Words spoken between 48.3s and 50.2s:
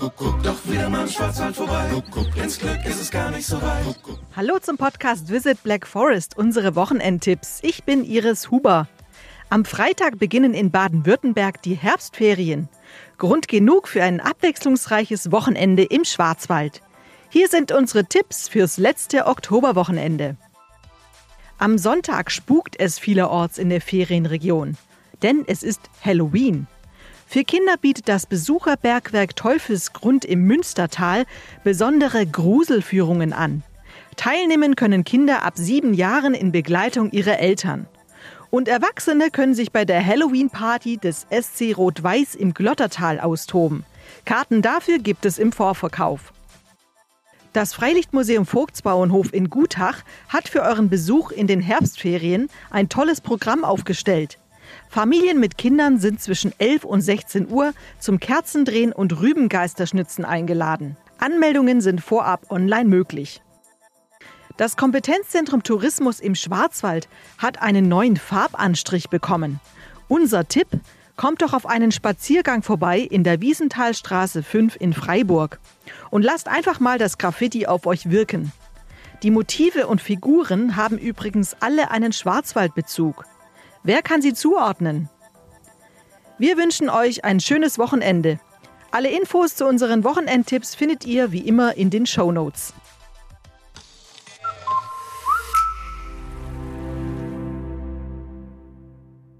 Vogtsbauernhof in Gutach